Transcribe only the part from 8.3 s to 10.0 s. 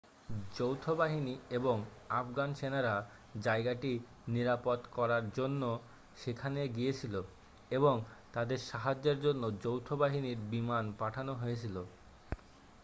তাদের সাহায্যের জন্য যৌথ